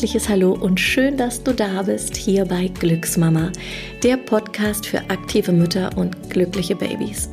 herzliches 0.00 0.30
Hallo 0.30 0.52
und 0.58 0.80
schön, 0.80 1.18
dass 1.18 1.42
du 1.42 1.52
da 1.52 1.82
bist 1.82 2.16
hier 2.16 2.46
bei 2.46 2.68
Glücksmama, 2.68 3.52
der 4.02 4.16
Podcast 4.16 4.86
für 4.86 5.00
aktive 5.10 5.52
Mütter 5.52 5.90
und 5.94 6.30
glückliche 6.30 6.74
Babys. 6.74 7.28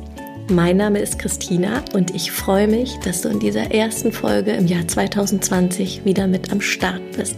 Mein 0.50 0.76
Name 0.76 0.98
ist 0.98 1.18
Christina 1.18 1.82
und 1.94 2.14
ich 2.14 2.30
freue 2.30 2.68
mich, 2.68 2.98
dass 3.02 3.22
du 3.22 3.30
in 3.30 3.40
dieser 3.40 3.70
ersten 3.70 4.12
Folge 4.12 4.50
im 4.50 4.66
Jahr 4.66 4.86
2020 4.86 6.04
wieder 6.04 6.26
mit 6.26 6.52
am 6.52 6.60
Start 6.60 7.00
bist. 7.16 7.36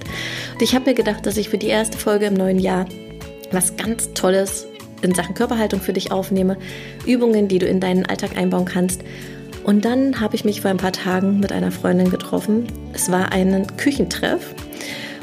Und 0.55 0.63
ich 0.63 0.75
habe 0.75 0.87
mir 0.87 0.95
gedacht, 0.95 1.25
dass 1.25 1.37
ich 1.37 1.49
für 1.49 1.59
die 1.59 1.69
erste 1.69 1.97
Folge 1.97 2.27
im 2.27 2.35
neuen 2.35 2.59
Jahr 2.59 2.87
was 3.53 3.77
ganz 3.77 4.13
Tolles 4.15 4.67
in 5.01 5.15
Sachen 5.15 5.37
Körperhaltung 5.37 5.81
für 5.81 5.93
dich 5.93 6.11
aufnehme, 6.11 6.57
Übungen, 7.07 7.47
die 7.47 7.61
du 7.61 7.67
in 7.67 7.79
deinen 7.79 8.05
Alltag 8.05 8.37
einbauen 8.37 8.65
kannst 8.65 9.05
und 9.65 9.85
dann 9.85 10.21
habe 10.21 10.35
ich 10.35 10.45
mich 10.45 10.63
vor 10.63 10.71
ein 10.71 10.79
paar 10.79 10.93
Tagen 10.93 11.39
mit 11.39 11.53
einer 11.53 11.71
Freundin 11.71 12.11
getroffen. 12.11 12.67
Es 12.93 13.11
war 13.13 13.33
ein 13.33 13.67
Küchentreff. 13.77 14.55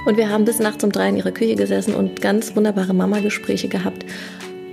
Und 0.08 0.16
wir 0.16 0.30
haben 0.30 0.46
bis 0.46 0.60
nachts 0.60 0.86
um 0.86 0.92
drei 0.94 1.10
in 1.10 1.18
ihrer 1.18 1.34
Küche 1.34 1.58
gesessen 1.58 1.94
und 1.94 2.22
ganz 2.22 2.56
wunderbare 2.56 2.94
Mama-Gespräche 2.94 3.68
gehabt 3.68 4.06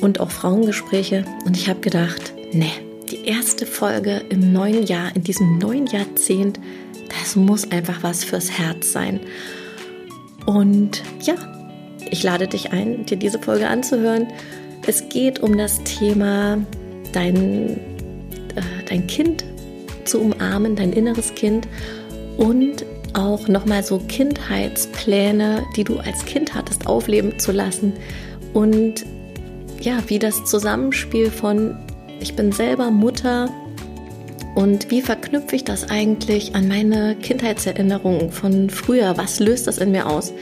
und 0.01 0.21
auch 0.21 0.31
Frauengespräche. 0.31 1.25
Und 1.45 1.57
ich 1.57 1.69
habe 1.69 1.81
gedacht, 1.81 2.33
nee, 2.53 2.71
die 3.11 3.27
erste 3.27 3.67
Folge 3.67 4.23
im 4.29 4.53
neuen 4.53 4.85
Jahr, 4.85 5.11
in 5.17 5.25
diesem 5.25 5.59
neuen 5.59 5.89
Jahrzehnt, 5.89 6.61
das 7.09 7.35
muss 7.35 7.69
einfach 7.73 8.05
was 8.05 8.23
fürs 8.23 8.49
Herz 8.49 8.93
sein. 8.93 9.19
Und 10.47 11.03
ja, 11.23 11.35
ich 12.09 12.23
lade 12.23 12.47
dich 12.47 12.71
ein, 12.71 13.05
dir 13.05 13.17
diese 13.17 13.41
Folge 13.41 13.67
anzuhören. 13.67 14.29
Es 14.87 15.09
geht 15.09 15.41
um 15.41 15.59
das 15.59 15.83
Thema 15.83 16.65
dein, 17.13 17.71
äh, 18.55 18.85
dein 18.89 19.09
Kind 19.09 19.45
zu 20.05 20.21
umarmen, 20.21 20.77
dein 20.77 20.93
inneres 20.93 21.35
Kind 21.35 21.67
und 22.37 22.85
auch 23.15 23.49
nochmal 23.49 23.83
so 23.83 23.99
Kindheitspläne, 23.99 25.63
die 25.77 25.85
du 25.85 25.99
als 25.99 26.25
Kind 26.25 26.55
hattest, 26.55 26.87
aufleben 26.87 27.39
zu 27.39 27.53
lassen 27.53 27.93
und 28.53 29.05
ja, 29.81 29.99
wie 30.07 30.19
das 30.19 30.45
Zusammenspiel 30.45 31.31
von 31.31 31.77
ich 32.21 32.35
bin 32.37 32.53
selber 32.53 32.91
Mutter 32.91 33.51
und 34.55 34.91
wie 34.91 35.03
verknüpfe 35.03 35.57
ich 35.57 35.65
das 35.65 35.91
eigentlich 35.91 36.55
an 36.55 36.69
meine 36.69 37.17
Kindheitserinnerungen 37.17 38.31
von 38.31 38.71
früher? 38.71 39.17
Was 39.17 39.41
löst 39.41 39.67
das 39.67 39.79
in 39.79 39.91
mir 39.91 40.07
aus? 40.07 40.33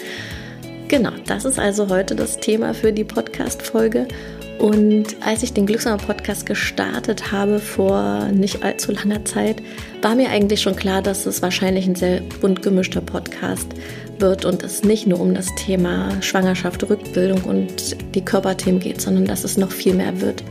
Genau, 0.88 1.12
das 1.26 1.46
ist 1.46 1.58
also 1.58 1.88
heute 1.88 2.14
das 2.14 2.36
Thema 2.36 2.74
für 2.74 2.92
die 2.92 3.04
Podcast-Folge. 3.04 4.06
Und 4.62 5.16
als 5.26 5.42
ich 5.42 5.52
den 5.52 5.66
Glückssamer 5.66 5.96
Podcast 5.96 6.46
gestartet 6.46 7.32
habe 7.32 7.58
vor 7.58 8.28
nicht 8.32 8.62
allzu 8.62 8.92
langer 8.92 9.24
Zeit, 9.24 9.60
war 10.02 10.14
mir 10.14 10.28
eigentlich 10.28 10.62
schon 10.62 10.76
klar, 10.76 11.02
dass 11.02 11.26
es 11.26 11.42
wahrscheinlich 11.42 11.88
ein 11.88 11.96
sehr 11.96 12.20
bunt 12.40 12.62
gemischter 12.62 13.00
Podcast 13.00 13.66
wird 14.18 14.44
und 14.44 14.62
es 14.62 14.84
nicht 14.84 15.08
nur 15.08 15.18
um 15.18 15.34
das 15.34 15.52
Thema 15.56 16.22
Schwangerschaft, 16.22 16.88
Rückbildung 16.88 17.42
und 17.42 17.96
die 18.14 18.24
Körperthemen 18.24 18.78
geht, 18.78 19.00
sondern 19.00 19.24
dass 19.24 19.42
es 19.42 19.56
noch 19.56 19.72
viel 19.72 19.94
mehr 19.94 20.20
wird. 20.20 20.44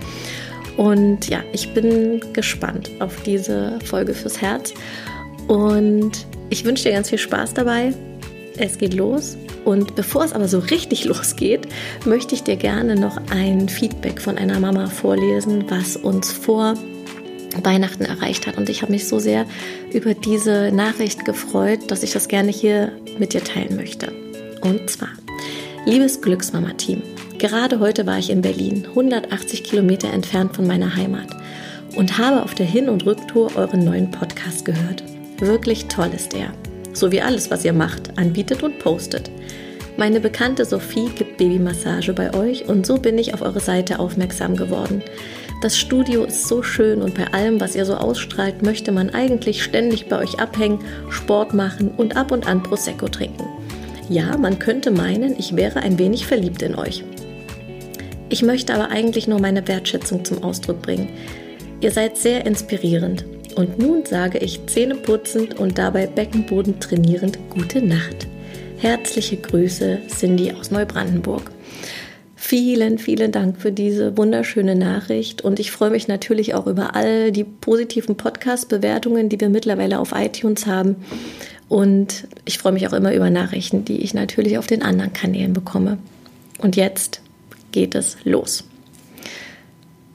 Und 0.76 1.30
ja, 1.30 1.42
ich 1.54 1.74
bin 1.74 2.20
gespannt 2.34 2.92
auf 3.00 3.24
diese 3.24 3.80
Folge 3.86 4.14
fürs 4.14 4.42
Herz 4.42 4.74
und 5.48 6.12
ich 6.50 6.66
wünsche 6.66 6.84
dir 6.84 6.92
ganz 6.92 7.10
viel 7.10 7.18
Spaß 7.18 7.54
dabei. 7.54 7.94
Es 8.58 8.78
geht 8.78 8.94
los 8.94 9.38
und 9.66 9.96
bevor 9.96 10.24
es 10.24 10.34
aber 10.34 10.48
so 10.48 10.60
richtig 10.60 11.06
losgeht, 11.06 11.68
möchte 12.06 12.36
ich 12.36 12.44
dir 12.44 12.56
gerne 12.56 12.96
noch 12.96 13.18
ein 13.30 13.70
Feedback 13.70 14.22
von 14.22 14.38
einer 14.38 14.60
Mama 14.60 14.88
vorlesen, 14.88 15.66
was 15.70 15.96
uns 15.96 16.32
vor 16.32 16.76
Weihnachten 17.64 18.06
erreicht 18.06 18.48
hat. 18.48 18.58
Und 18.58 18.70
ich 18.70 18.82
habe 18.82 18.92
mich 18.92 19.08
so 19.08 19.20
sehr 19.20 19.46
über 19.94 20.14
diese 20.14 20.72
Nachricht 20.72 21.26
gefreut, 21.26 21.80
dass 21.90 22.04
ich 22.04 22.12
das 22.12 22.28
gerne 22.28 22.52
hier 22.52 22.92
mit 23.20 23.34
dir 23.34 23.44
teilen 23.44 23.76
möchte. 23.76 24.12
Und 24.62 24.90
zwar, 24.90 25.10
liebes 25.86 26.22
Glücksmama-Team, 26.22 27.02
gerade 27.40 27.80
heute 27.80 28.06
war 28.06 28.18
ich 28.18 28.30
in 28.30 28.42
Berlin, 28.42 28.86
180 28.90 29.64
Kilometer 29.64 30.12
entfernt 30.14 30.56
von 30.56 30.68
meiner 30.68 30.96
Heimat, 30.96 31.28
und 31.96 32.18
habe 32.18 32.44
auf 32.44 32.56
der 32.56 32.66
Hin- 32.66 32.90
und 32.90 33.06
Rücktour 33.06 33.56
euren 33.56 33.84
neuen 33.84 34.12
Podcast 34.12 34.64
gehört. 34.64 35.04
Wirklich 35.40 35.88
toll 35.88 36.12
ist 36.16 36.34
er. 36.34 36.54
So 36.94 37.12
wie 37.12 37.22
alles, 37.22 37.50
was 37.52 37.66
ihr 37.66 37.74
macht, 37.74 38.18
anbietet 38.18 38.64
und 38.64 38.80
postet. 38.80 39.32
Meine 39.98 40.20
Bekannte 40.20 40.66
Sophie 40.66 41.10
gibt 41.16 41.38
Babymassage 41.38 42.14
bei 42.14 42.34
euch 42.34 42.68
und 42.68 42.86
so 42.86 42.98
bin 42.98 43.18
ich 43.18 43.34
auf 43.34 43.42
eure 43.42 43.60
Seite 43.60 44.00
aufmerksam 44.00 44.56
geworden. 44.56 45.04
Das 45.62 45.78
Studio 45.78 46.24
ist 46.24 46.48
so 46.48 46.64
schön 46.64 47.02
und 47.02 47.14
bei 47.14 47.28
allem, 47.34 47.60
was 47.60 47.76
ihr 47.76 47.86
so 47.86 47.96
ausstrahlt, 47.96 48.64
möchte 48.64 48.92
man 48.92 49.12
eigentlich 49.12 49.64
ständig 49.64 50.08
bei 50.08 50.18
euch 50.18 50.40
abhängen, 50.40 50.80
Sport 51.10 51.54
machen 51.54 51.92
und 51.98 52.18
ab 52.18 52.32
und 52.32 52.48
an 52.48 52.64
Prosecco 52.64 53.10
trinken. 53.10 53.46
Ja, 54.10 54.38
man 54.38 54.60
könnte 54.60 54.92
meinen, 54.92 55.38
ich 55.38 55.56
wäre 55.56 55.82
ein 55.82 56.00
wenig 56.00 56.26
verliebt 56.26 56.64
in 56.64 56.76
euch. 56.76 57.04
Ich 58.30 58.42
möchte 58.42 58.74
aber 58.74 58.90
eigentlich 58.90 59.28
nur 59.28 59.40
meine 59.40 59.68
Wertschätzung 59.68 60.26
zum 60.26 60.42
Ausdruck 60.44 60.82
bringen. 60.82 61.10
Ihr 61.82 61.92
seid 61.92 62.18
sehr 62.18 62.46
inspirierend. 62.46 63.26
Und 63.56 63.80
nun 63.80 64.06
sage 64.06 64.38
ich 64.38 64.66
zähneputzend 64.68 65.60
und 65.60 65.78
dabei 65.78 66.08
Beckenboden 66.08 66.80
trainierend 66.80 67.38
gute 67.50 67.82
Nacht. 67.82 68.28
Herzliche 68.78 69.38
Grüße, 69.38 70.00
Cindy 70.08 70.52
aus 70.52 70.72
Neubrandenburg. 70.72 71.52
Vielen, 72.36 72.98
vielen 72.98 73.32
Dank 73.32 73.62
für 73.62 73.72
diese 73.72 74.18
wunderschöne 74.18 74.76
Nachricht 74.76 75.44
und 75.44 75.60
ich 75.60 75.72
freue 75.72 75.92
mich 75.92 76.08
natürlich 76.08 76.56
auch 76.56 76.66
über 76.66 76.96
all 76.96 77.32
die 77.32 77.44
positiven 77.44 78.18
Podcast-Bewertungen, 78.18 79.30
die 79.30 79.40
wir 79.40 79.50
mittlerweile 79.50 80.00
auf 80.00 80.12
iTunes 80.16 80.66
haben. 80.66 80.96
Und 81.70 82.28
ich 82.44 82.58
freue 82.58 82.74
mich 82.74 82.88
auch 82.88 82.94
immer 82.94 83.14
über 83.14 83.30
Nachrichten, 83.30 83.86
die 83.86 84.02
ich 84.02 84.14
natürlich 84.14 84.58
auf 84.58 84.68
den 84.68 84.82
anderen 84.82 85.14
Kanälen 85.14 85.54
bekomme. 85.54 86.00
Und 86.58 86.76
jetzt 86.76 87.22
geht 87.72 87.96
es 87.96 88.18
los. 88.24 88.64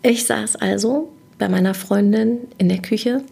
Ich 0.03 0.25
saß 0.25 0.57
also 0.57 1.13
bei 1.39 1.49
meiner 1.49 1.75
Freundin 1.75 2.39
in 2.59 2.69
der 2.69 2.79
Küche 2.79 3.23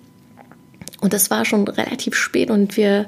und 1.05 1.13
es 1.13 1.31
war 1.31 1.45
schon 1.45 1.69
relativ 1.69 2.15
spät 2.15 2.51
und 2.51 2.79
wir 2.79 3.07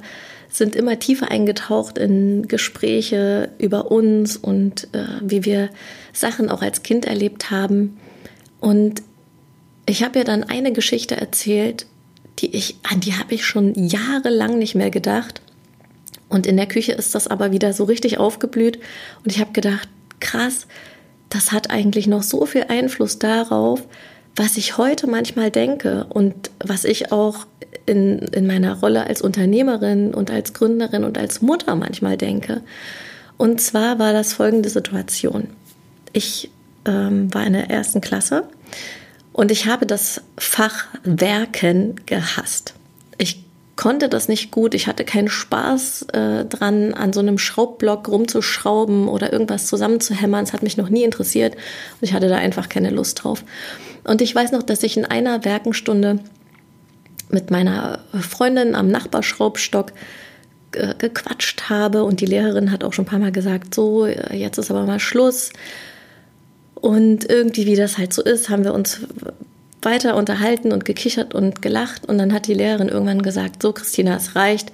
sind 0.51 0.77
immer 0.77 0.99
tiefer 0.99 1.31
eingetaucht 1.31 1.97
in 1.97 2.47
Gespräche 2.47 3.49
über 3.59 3.91
uns 3.91 4.37
und 4.37 4.89
äh, 4.93 5.07
wie 5.23 5.47
wir 5.47 5.71
Sachen 6.13 6.51
auch 6.51 6.61
als 6.61 6.83
Kind 6.83 7.07
erlebt 7.07 7.51
haben. 7.51 7.97
Und 8.61 9.03
ich 9.87 10.03
habe 10.03 10.19
ihr 10.19 10.25
dann 10.25 10.45
eine 10.45 10.73
Geschichte 10.73 11.17
erzählt, 11.17 11.87
die 12.39 12.55
ich, 12.55 12.77
an 12.83 13.01
die 13.01 13.15
habe 13.15 13.35
ich 13.35 13.47
schon 13.47 13.75
jahrelang 13.75 14.59
nicht 14.59 14.75
mehr 14.75 14.91
gedacht. 14.91 15.41
Und 16.29 16.47
in 16.47 16.59
der 16.59 16.67
Küche 16.67 16.93
ist 16.93 17.15
das 17.15 17.29
aber 17.29 17.51
wieder 17.53 17.73
so 17.73 17.85
richtig 17.85 18.19
aufgeblüht. 18.19 18.79
Und 19.25 19.33
ich 19.33 19.41
habe 19.41 19.53
gedacht, 19.53 19.89
krass, 20.21 20.67
das 21.31 21.53
hat 21.53 21.71
eigentlich 21.71 22.07
noch 22.07 22.23
so 22.23 22.45
viel 22.45 22.65
Einfluss 22.69 23.19
darauf, 23.19 23.87
was 24.37 24.57
ich 24.57 24.77
heute 24.77 25.07
manchmal 25.07 25.51
denke 25.51 26.07
und 26.11 26.51
was 26.65 26.85
ich 26.85 27.11
auch 27.11 27.47
in, 27.87 28.19
in 28.19 28.47
meiner 28.47 28.81
Rolle 28.81 29.07
als 29.07 29.23
Unternehmerin 29.23 30.15
und 30.15 30.31
als 30.31 30.53
Gründerin 30.53 31.05
und 31.05 31.19
als 31.19 31.41
Mutter 31.41 31.75
manchmal 31.75 32.17
denke. 32.17 32.63
Und 33.39 33.61
zwar 33.61 33.99
war 33.99 34.13
das 34.13 34.35
folgende 34.35 34.69
Situation. 34.69 35.49
Ich 36.13 36.51
ähm, 36.85 37.33
war 37.35 37.47
in 37.47 37.55
der 37.55 37.71
ersten 37.71 38.01
Klasse 38.01 38.45
und 39.33 39.51
ich 39.51 39.67
habe 39.67 39.87
das 39.87 40.23
Fach 40.39 40.87
Werken 41.03 42.01
gehasst. 42.07 42.75
Ich 43.19 43.45
konnte 43.77 44.09
das 44.09 44.29
nicht 44.29 44.51
gut. 44.51 44.75
Ich 44.75 44.87
hatte 44.87 45.05
keinen 45.05 45.29
Spaß 45.29 46.07
äh, 46.13 46.45
dran, 46.47 46.95
an 46.95 47.13
so 47.13 47.21
einem 47.21 47.39
Schraubblock 47.39 48.09
rumzuschrauben 48.09 49.09
oder 49.09 49.33
irgendwas 49.33 49.67
zusammenzuhämmern. 49.67 50.45
Es 50.45 50.55
hat 50.55 50.63
mich 50.63 50.79
noch 50.79 50.89
nie 50.89 51.05
interessiert 51.05 51.55
und 51.55 52.03
ich 52.03 52.15
hatte 52.15 52.29
da 52.29 52.37
einfach 52.37 52.69
keine 52.71 52.91
Lust 52.91 53.23
drauf. 53.23 53.45
Und 54.07 54.23
ich 54.23 54.35
weiß 54.35 54.53
noch, 54.53 54.63
dass 54.63 54.83
ich 54.83 54.97
in 54.97 55.05
einer 55.05 55.45
Werkenstunde 55.45 56.21
mit 57.29 57.51
meiner 57.51 58.01
Freundin 58.21 58.75
am 58.75 58.89
Nachbarschraubstock 58.89 59.93
äh, 60.73 60.95
gequatscht 60.97 61.69
habe 61.69 62.05
und 62.05 62.21
die 62.21 62.27
Lehrerin 62.27 62.71
hat 62.71 62.85
auch 62.85 62.93
schon 62.93 63.05
ein 63.05 63.09
paar 63.09 63.19
Mal 63.19 63.33
gesagt, 63.33 63.75
so, 63.75 64.07
jetzt 64.07 64.59
ist 64.59 64.71
aber 64.71 64.87
mal 64.87 65.01
Schluss. 65.01 65.51
Und 66.75 67.29
irgendwie, 67.29 67.67
wie 67.67 67.75
das 67.75 67.99
halt 67.99 68.13
so 68.13 68.23
ist, 68.23 68.49
haben 68.49 68.63
wir 68.63 68.75
uns 68.75 69.01
weiter 69.83 70.17
unterhalten 70.17 70.73
und 70.73 70.85
gekichert 70.85 71.35
und 71.35 71.63
gelacht. 71.63 72.07
Und 72.07 72.19
dann 72.19 72.33
hat 72.33 72.47
die 72.47 72.55
Lehrerin 72.55 72.89
irgendwann 72.89 73.23
gesagt, 73.23 73.63
so 73.63 73.73
Christina, 73.73 74.17
es 74.17 74.37
reicht, 74.37 74.71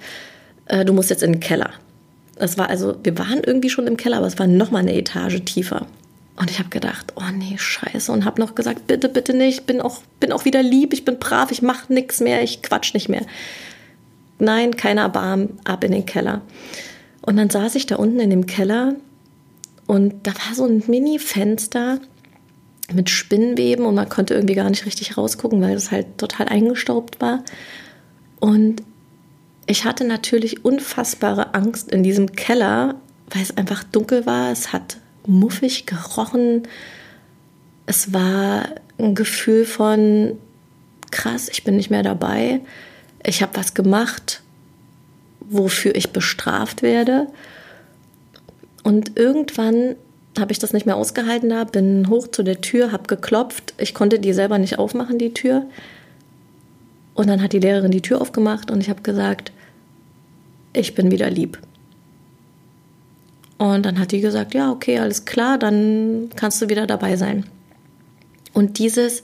äh, 0.65 0.85
du 0.85 0.93
musst 0.93 1.09
jetzt 1.09 1.23
in 1.23 1.33
den 1.33 1.39
Keller. 1.39 1.71
Es 2.35 2.57
war 2.57 2.69
also, 2.69 2.95
wir 3.03 3.17
waren 3.17 3.41
irgendwie 3.43 3.69
schon 3.69 3.87
im 3.87 3.97
Keller, 3.97 4.17
aber 4.17 4.27
es 4.27 4.37
war 4.37 4.47
noch 4.47 4.71
mal 4.71 4.79
eine 4.79 4.95
Etage 4.95 5.41
tiefer. 5.45 5.87
Und 6.35 6.49
ich 6.49 6.59
habe 6.59 6.69
gedacht, 6.69 7.13
oh 7.15 7.31
nee, 7.31 7.57
scheiße. 7.57 8.11
Und 8.11 8.25
habe 8.25 8.41
noch 8.41 8.55
gesagt, 8.55 8.87
bitte, 8.87 9.07
bitte 9.07 9.33
nicht. 9.33 9.65
Bin 9.65 9.81
auch, 9.81 10.01
bin 10.19 10.31
auch 10.31 10.45
wieder 10.45 10.63
lieb, 10.63 10.93
ich 10.93 11.05
bin 11.05 11.19
brav, 11.19 11.51
ich 11.51 11.61
mache 11.61 11.93
nichts 11.93 12.19
mehr, 12.19 12.41
ich 12.41 12.63
quatsch 12.63 12.93
nicht 12.93 13.09
mehr. 13.09 13.25
Nein, 14.39 14.75
keiner 14.75 15.03
Erbarm, 15.03 15.49
ab 15.63 15.83
in 15.83 15.91
den 15.91 16.05
Keller. 16.05 16.41
Und 17.21 17.37
dann 17.37 17.49
saß 17.49 17.75
ich 17.75 17.85
da 17.85 17.97
unten 17.97 18.19
in 18.19 18.31
dem 18.31 18.47
Keller 18.47 18.95
und 19.85 20.25
da 20.25 20.31
war 20.31 20.55
so 20.55 20.65
ein 20.65 20.83
Mini-Fenster 20.87 21.99
mit 22.91 23.09
Spinnenweben 23.09 23.85
und 23.85 23.95
man 23.95 24.09
konnte 24.09 24.33
irgendwie 24.33 24.55
gar 24.55 24.69
nicht 24.69 24.85
richtig 24.85 25.17
rausgucken, 25.17 25.61
weil 25.61 25.75
es 25.75 25.91
halt 25.91 26.17
total 26.17 26.49
eingestaubt 26.49 27.21
war. 27.21 27.43
Und 28.39 28.81
ich 29.67 29.85
hatte 29.85 30.03
natürlich 30.03 30.65
unfassbare 30.65 31.53
Angst, 31.53 31.91
in 31.91 32.03
diesem 32.03 32.33
Keller 32.33 32.95
weil 33.33 33.41
es 33.41 33.57
einfach 33.57 33.83
dunkel 33.83 34.25
war. 34.25 34.51
Es 34.51 34.71
hat 34.71 34.97
muffig 35.25 35.85
gerochen. 35.85 36.63
Es 37.85 38.13
war 38.13 38.69
ein 38.97 39.15
Gefühl 39.15 39.65
von 39.65 40.37
krass, 41.11 41.49
ich 41.49 41.63
bin 41.63 41.75
nicht 41.75 41.89
mehr 41.89 42.03
dabei. 42.03 42.61
Ich 43.25 43.41
habe 43.41 43.55
was 43.55 43.73
gemacht, 43.73 44.41
wofür 45.39 45.95
ich 45.95 46.11
bestraft 46.11 46.81
werde. 46.81 47.27
Und 48.83 49.17
irgendwann 49.17 49.95
habe 50.37 50.51
ich 50.51 50.59
das 50.59 50.73
nicht 50.73 50.85
mehr 50.85 50.97
ausgehalten 50.97 51.49
da, 51.49 51.63
bin 51.63 52.09
hoch 52.09 52.27
zu 52.27 52.43
der 52.43 52.61
Tür, 52.61 52.91
habe 52.91 53.07
geklopft. 53.07 53.73
Ich 53.77 53.93
konnte 53.93 54.19
die 54.19 54.33
selber 54.33 54.57
nicht 54.57 54.79
aufmachen, 54.79 55.19
die 55.19 55.33
Tür. 55.33 55.65
Und 57.13 57.27
dann 57.29 57.41
hat 57.41 57.53
die 57.53 57.59
Lehrerin 57.59 57.91
die 57.91 58.01
Tür 58.01 58.19
aufgemacht 58.19 58.71
und 58.71 58.81
ich 58.81 58.89
habe 58.89 59.03
gesagt, 59.03 59.51
ich 60.73 60.95
bin 60.95 61.11
wieder 61.11 61.29
lieb. 61.29 61.59
Und 63.63 63.85
dann 63.85 63.97
hat 63.97 64.11
die 64.11 64.19
gesagt, 64.19 64.53
ja, 64.53 64.73
okay, 64.73 64.99
alles 64.99 65.23
klar, 65.23 65.57
dann 65.57 66.29
kannst 66.35 66.61
du 66.61 66.67
wieder 66.67 66.85
dabei 66.85 67.15
sein. 67.15 67.45
Und 68.51 68.77
dieses 68.77 69.23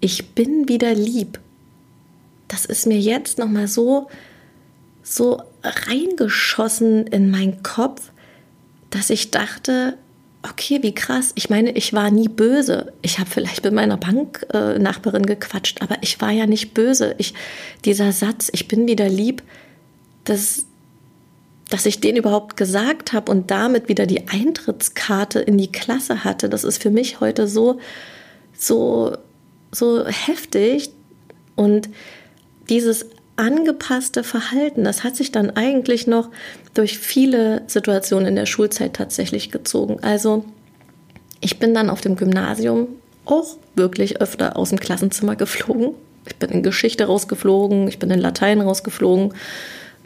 Ich 0.00 0.34
bin 0.34 0.68
wieder 0.68 0.92
lieb, 0.92 1.40
das 2.46 2.66
ist 2.66 2.86
mir 2.86 3.00
jetzt 3.00 3.38
nochmal 3.38 3.68
so, 3.68 4.08
so 5.02 5.40
reingeschossen 5.62 7.06
in 7.06 7.30
meinen 7.30 7.62
Kopf, 7.62 8.12
dass 8.90 9.08
ich 9.08 9.30
dachte, 9.30 9.96
okay, 10.42 10.80
wie 10.82 10.94
krass. 10.94 11.32
Ich 11.36 11.48
meine, 11.48 11.70
ich 11.70 11.94
war 11.94 12.10
nie 12.10 12.28
böse. 12.28 12.92
Ich 13.00 13.18
habe 13.18 13.30
vielleicht 13.30 13.64
mit 13.64 13.72
meiner 13.72 13.96
Banknachbarin 13.96 15.24
äh, 15.24 15.26
gequatscht, 15.26 15.80
aber 15.80 15.96
ich 16.02 16.20
war 16.20 16.32
ja 16.32 16.44
nicht 16.44 16.74
böse. 16.74 17.14
Ich, 17.16 17.32
dieser 17.86 18.12
Satz, 18.12 18.50
ich 18.52 18.68
bin 18.68 18.86
wieder 18.86 19.08
lieb, 19.08 19.42
das, 20.24 20.66
dass 21.70 21.86
ich 21.86 22.00
den 22.00 22.16
überhaupt 22.16 22.56
gesagt 22.56 23.12
habe 23.12 23.30
und 23.30 23.50
damit 23.50 23.88
wieder 23.88 24.06
die 24.06 24.28
Eintrittskarte 24.28 25.40
in 25.40 25.56
die 25.56 25.72
Klasse 25.72 26.24
hatte, 26.24 26.48
das 26.48 26.64
ist 26.64 26.82
für 26.82 26.90
mich 26.90 27.20
heute 27.20 27.46
so, 27.46 27.78
so, 28.56 29.16
so 29.70 30.06
heftig. 30.06 30.90
Und 31.54 31.88
dieses 32.68 33.06
angepasste 33.36 34.22
Verhalten, 34.22 34.84
das 34.84 35.04
hat 35.04 35.16
sich 35.16 35.32
dann 35.32 35.50
eigentlich 35.50 36.06
noch 36.06 36.28
durch 36.74 36.98
viele 36.98 37.62
Situationen 37.68 38.26
in 38.26 38.36
der 38.36 38.46
Schulzeit 38.46 38.94
tatsächlich 38.94 39.50
gezogen. 39.50 39.98
Also 40.02 40.44
ich 41.40 41.58
bin 41.58 41.72
dann 41.72 41.88
auf 41.88 42.00
dem 42.00 42.16
Gymnasium 42.16 42.88
auch 43.24 43.56
wirklich 43.74 44.20
öfter 44.20 44.56
aus 44.56 44.70
dem 44.70 44.80
Klassenzimmer 44.80 45.36
geflogen. 45.36 45.94
Ich 46.26 46.36
bin 46.36 46.50
in 46.50 46.62
Geschichte 46.62 47.06
rausgeflogen, 47.06 47.88
ich 47.88 47.98
bin 47.98 48.10
in 48.10 48.20
Latein 48.20 48.60
rausgeflogen, 48.60 49.32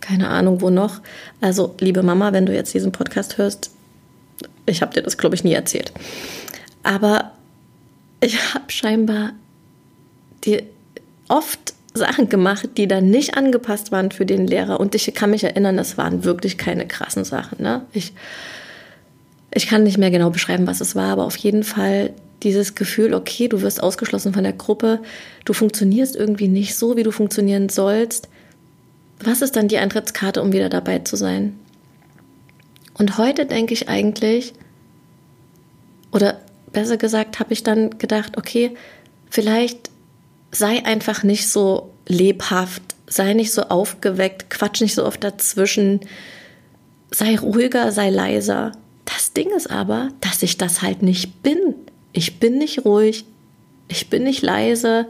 keine 0.05 0.29
Ahnung 0.29 0.61
wo 0.61 0.69
noch. 0.69 1.01
Also 1.41 1.75
liebe 1.81 2.03
Mama, 2.03 2.33
wenn 2.33 2.45
du 2.45 2.55
jetzt 2.55 2.75
diesen 2.75 2.93
Podcast 2.93 3.39
hörst, 3.39 3.71
ich 4.67 4.83
habe 4.83 4.93
dir 4.93 5.03
das, 5.03 5.17
glaube 5.17 5.35
ich, 5.35 5.45
nie 5.45 5.55
erzählt. 5.55 5.93
Aber 6.83 7.33
ich 8.21 8.55
habe 8.55 8.71
scheinbar 8.71 9.33
die 10.45 10.63
oft 11.29 11.73
Sachen 11.95 12.29
gemacht, 12.29 12.71
die 12.77 12.87
dann 12.87 13.09
nicht 13.09 13.37
angepasst 13.37 13.93
waren 13.93 14.11
für 14.11 14.27
den 14.27 14.47
Lehrer. 14.47 14.79
Und 14.79 14.95
ich 14.95 15.13
kann 15.15 15.31
mich 15.31 15.45
erinnern, 15.45 15.77
das 15.77 15.97
waren 15.97 16.25
wirklich 16.25 16.59
keine 16.59 16.87
krassen 16.87 17.25
Sachen. 17.25 17.63
Ne? 17.63 17.83
Ich, 17.93 18.13
ich 19.55 19.69
kann 19.69 19.85
nicht 19.85 19.97
mehr 19.97 20.11
genau 20.11 20.31
beschreiben, 20.31 20.67
was 20.67 20.83
es 20.83 20.95
war, 20.95 21.13
aber 21.13 21.25
auf 21.25 21.37
jeden 21.37 21.63
Fall 21.63 22.11
dieses 22.43 22.75
Gefühl, 22.75 23.15
okay, 23.15 23.49
du 23.49 23.63
wirst 23.63 23.83
ausgeschlossen 23.83 24.35
von 24.35 24.45
der 24.45 24.53
Gruppe, 24.53 25.01
du 25.47 25.55
funktionierst 25.55 26.15
irgendwie 26.15 26.49
nicht 26.49 26.75
so, 26.75 26.97
wie 26.97 27.05
du 27.05 27.11
funktionieren 27.11 27.71
sollst. 27.71 28.29
Was 29.25 29.41
ist 29.41 29.57
dann 29.57 29.69
die 29.69 29.79
Eintrittskarte, 29.79 30.43
um 30.43 30.53
wieder 30.53 30.69
dabei 30.69 30.99
zu 31.01 31.17
sein? 31.17 31.59
Und 32.93 33.19
heute 33.19 33.47
denke 33.47 33.73
ich 33.73 33.89
eigentlich, 33.89 34.53
oder 36.13 36.41
besser 36.73 36.97
gesagt, 36.97 37.41
habe 37.41 37.53
ich 37.53 37.63
dann 37.63 37.99
gedacht, 37.99 38.37
okay, 38.37 38.75
vielleicht 39.31 39.91
sei 40.51 40.85
einfach 40.85 41.23
nicht 41.23 41.49
so 41.49 41.93
lebhaft, 42.07 42.83
sei 43.07 43.33
nicht 43.33 43.53
so 43.53 43.63
aufgeweckt, 43.63 44.51
quatsch 44.51 44.83
nicht 44.83 44.95
so 44.95 45.05
oft 45.05 45.25
dazwischen, 45.25 46.01
sei 47.11 47.37
ruhiger, 47.37 47.93
sei 47.93 48.11
leiser. 48.11 48.73
Das 49.07 49.33
Ding 49.33 49.51
ist 49.57 49.71
aber, 49.71 50.11
dass 50.21 50.43
ich 50.43 50.59
das 50.59 50.83
halt 50.83 51.03
nicht 51.03 51.43
bin. 51.43 51.75
Ich 52.13 52.39
bin 52.39 52.59
nicht 52.59 52.85
ruhig, 52.85 53.25
ich 53.89 54.11
bin 54.11 54.25
nicht 54.25 54.43
leise. 54.43 55.07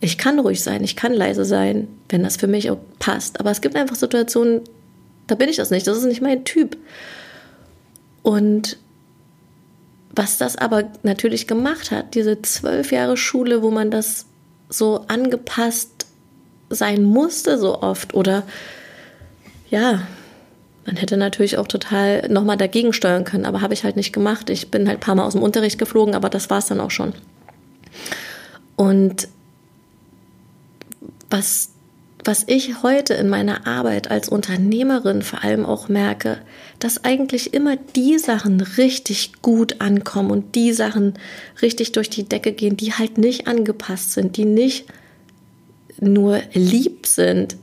Ich 0.00 0.16
kann 0.16 0.38
ruhig 0.38 0.62
sein, 0.62 0.84
ich 0.84 0.96
kann 0.96 1.12
leise 1.12 1.44
sein, 1.44 1.88
wenn 2.08 2.22
das 2.22 2.36
für 2.36 2.46
mich 2.46 2.70
auch 2.70 2.78
passt. 2.98 3.40
Aber 3.40 3.50
es 3.50 3.60
gibt 3.60 3.74
einfach 3.76 3.96
Situationen, 3.96 4.60
da 5.26 5.34
bin 5.34 5.48
ich 5.48 5.56
das 5.56 5.70
nicht. 5.70 5.86
Das 5.86 5.98
ist 5.98 6.04
nicht 6.04 6.22
mein 6.22 6.44
Typ. 6.44 6.76
Und 8.22 8.78
was 10.10 10.38
das 10.38 10.56
aber 10.56 10.84
natürlich 11.02 11.46
gemacht 11.46 11.90
hat, 11.90 12.14
diese 12.14 12.42
zwölf 12.42 12.92
Jahre 12.92 13.16
Schule, 13.16 13.62
wo 13.62 13.70
man 13.70 13.90
das 13.90 14.26
so 14.68 15.04
angepasst 15.08 16.06
sein 16.70 17.04
musste 17.04 17.58
so 17.58 17.80
oft 17.80 18.14
oder 18.14 18.42
ja, 19.70 20.02
man 20.86 20.96
hätte 20.96 21.16
natürlich 21.16 21.58
auch 21.58 21.68
total 21.68 22.28
nochmal 22.28 22.56
dagegen 22.56 22.92
steuern 22.92 23.24
können, 23.24 23.44
aber 23.44 23.60
habe 23.60 23.74
ich 23.74 23.84
halt 23.84 23.96
nicht 23.96 24.12
gemacht. 24.12 24.48
Ich 24.48 24.70
bin 24.70 24.88
halt 24.88 24.98
ein 24.98 25.00
paar 25.00 25.14
Mal 25.14 25.24
aus 25.24 25.34
dem 25.34 25.42
Unterricht 25.42 25.78
geflogen, 25.78 26.14
aber 26.14 26.30
das 26.30 26.48
war 26.48 26.58
es 26.58 26.66
dann 26.66 26.80
auch 26.80 26.90
schon. 26.90 27.12
Und 28.76 29.28
was 31.30 31.70
was 32.24 32.44
ich 32.46 32.82
heute 32.82 33.14
in 33.14 33.28
meiner 33.28 33.66
Arbeit 33.66 34.10
als 34.10 34.28
Unternehmerin 34.28 35.22
vor 35.22 35.44
allem 35.44 35.64
auch 35.64 35.88
merke, 35.88 36.38
dass 36.78 37.04
eigentlich 37.04 37.54
immer 37.54 37.76
die 37.76 38.18
Sachen 38.18 38.60
richtig 38.60 39.40
gut 39.40 39.80
ankommen 39.80 40.30
und 40.30 40.54
die 40.54 40.72
Sachen 40.72 41.14
richtig 41.62 41.92
durch 41.92 42.10
die 42.10 42.24
Decke 42.24 42.52
gehen, 42.52 42.76
die 42.76 42.92
halt 42.92 43.18
nicht 43.18 43.46
angepasst 43.46 44.12
sind, 44.12 44.36
die 44.36 44.44
nicht 44.44 44.86
nur 46.00 46.40
lieb 46.52 47.06
sind. 47.06 47.56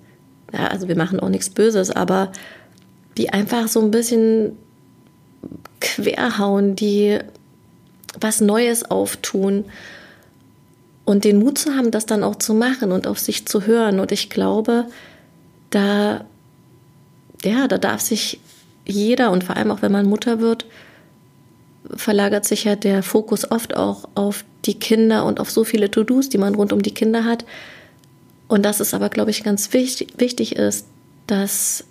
Ja, 0.54 0.68
also 0.68 0.88
wir 0.88 0.98
machen 0.98 1.20
auch 1.20 1.30
nichts 1.30 1.50
Böses, 1.50 1.92
aber 1.92 2.32
die 3.18 3.30
einfach 3.30 3.68
so 3.68 3.82
ein 3.82 3.92
bisschen 3.92 4.58
querhauen, 5.80 6.76
die 6.76 7.20
was 8.20 8.42
Neues 8.42 8.90
auftun 8.90 9.66
und 11.06 11.24
den 11.24 11.40
Mut 11.40 11.58
zu 11.58 11.76
haben, 11.76 11.92
das 11.92 12.06
dann 12.06 12.24
auch 12.24 12.36
zu 12.36 12.54
machen 12.54 12.92
und 12.92 13.08
auf 13.08 13.20
sich 13.20 13.46
zu 13.46 13.66
hören. 13.66 14.00
Und 14.00 14.12
ich 14.12 14.30
glaube, 14.30 14.86
da, 15.70 16.26
ja, 17.44 17.68
da 17.68 17.78
darf 17.78 18.02
sich 18.02 18.40
jeder 18.86 19.32
und 19.32 19.44
vor 19.44 19.56
allem 19.56 19.72
auch 19.72 19.82
wenn 19.82 19.92
man 19.92 20.08
Mutter 20.08 20.40
wird, 20.40 20.66
verlagert 21.96 22.46
sich 22.46 22.64
ja 22.64 22.76
der 22.76 23.04
Fokus 23.04 23.50
oft 23.50 23.76
auch 23.76 24.10
auf 24.16 24.44
die 24.66 24.80
Kinder 24.80 25.26
und 25.26 25.40
auf 25.40 25.52
so 25.52 25.64
viele 25.64 25.92
To-Dos, 25.92 26.30
die 26.30 26.40
man 26.40 26.56
rund 26.56 26.74
um 26.74 26.82
die 26.82 26.94
Kinder 26.94 27.24
hat. 27.24 27.46
Und 28.48 28.64
dass 28.64 28.80
es 28.80 28.94
aber, 28.94 29.10
glaube 29.10 29.32
ich, 29.32 29.44
ganz 29.44 29.74
wichtig, 29.74 30.14
wichtig 30.18 30.56
ist, 30.56 30.88
dass 31.28 31.84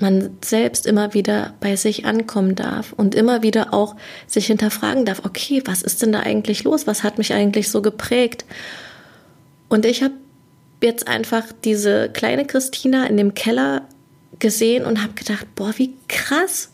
man 0.00 0.36
selbst 0.44 0.86
immer 0.86 1.14
wieder 1.14 1.54
bei 1.60 1.76
sich 1.76 2.04
ankommen 2.04 2.54
darf 2.54 2.92
und 2.92 3.14
immer 3.14 3.42
wieder 3.42 3.72
auch 3.74 3.96
sich 4.26 4.46
hinterfragen 4.46 5.04
darf, 5.04 5.24
okay, 5.24 5.62
was 5.64 5.82
ist 5.82 6.02
denn 6.02 6.12
da 6.12 6.20
eigentlich 6.20 6.64
los? 6.64 6.86
Was 6.86 7.02
hat 7.02 7.18
mich 7.18 7.32
eigentlich 7.32 7.70
so 7.70 7.82
geprägt? 7.82 8.44
Und 9.68 9.84
ich 9.84 10.02
habe 10.02 10.14
jetzt 10.82 11.08
einfach 11.08 11.44
diese 11.64 12.08
kleine 12.10 12.46
Christina 12.46 13.06
in 13.06 13.16
dem 13.16 13.34
Keller 13.34 13.82
gesehen 14.38 14.84
und 14.84 15.02
habe 15.02 15.14
gedacht, 15.14 15.46
boah, 15.54 15.72
wie 15.76 15.94
krass. 16.08 16.70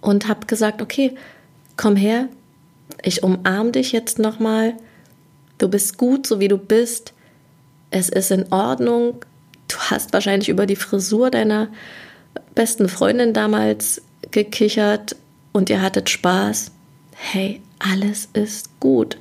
Und 0.00 0.28
habe 0.28 0.46
gesagt, 0.46 0.82
okay, 0.82 1.14
komm 1.76 1.96
her, 1.96 2.28
ich 3.02 3.22
umarme 3.22 3.72
dich 3.72 3.92
jetzt 3.92 4.18
nochmal. 4.18 4.74
Du 5.58 5.68
bist 5.68 5.98
gut, 5.98 6.26
so 6.26 6.40
wie 6.40 6.48
du 6.48 6.58
bist. 6.58 7.12
Es 7.90 8.08
ist 8.08 8.30
in 8.30 8.52
Ordnung 8.52 9.24
hast 9.90 10.12
wahrscheinlich 10.12 10.48
über 10.48 10.66
die 10.66 10.76
Frisur 10.76 11.30
deiner 11.30 11.68
besten 12.54 12.88
Freundin 12.88 13.32
damals 13.32 14.02
gekichert 14.30 15.16
und 15.52 15.70
ihr 15.70 15.82
hattet 15.82 16.10
Spaß. 16.10 16.70
Hey, 17.14 17.60
alles 17.78 18.28
ist 18.32 18.78
gut. 18.80 19.18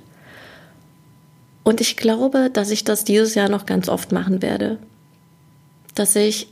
Und 1.63 1.81
ich 1.81 1.97
glaube, 1.97 2.49
dass 2.51 2.71
ich 2.71 2.83
das 2.83 3.03
dieses 3.03 3.35
Jahr 3.35 3.49
noch 3.49 3.65
ganz 3.65 3.89
oft 3.89 4.11
machen 4.11 4.41
werde. 4.41 4.77
Dass 5.95 6.15
ich 6.15 6.47